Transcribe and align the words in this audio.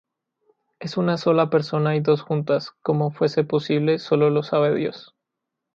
Es 0.79 0.97
una 0.97 1.15
sola 1.19 1.51
persona 1.51 1.95
y 1.95 1.99
dos 1.99 2.23
juntas: 2.23 2.71
como 2.81 3.11
fuese 3.11 3.43
posible 3.43 3.99
solo 3.99 4.31
lo 4.31 4.41
sabe 4.41 4.73
Dios. 4.73 5.13